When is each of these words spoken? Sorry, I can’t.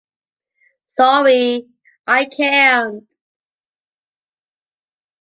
Sorry, 0.93 1.67
I 2.07 2.25
can’t. 2.25 3.03